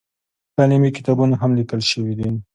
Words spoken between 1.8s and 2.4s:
شوي دي.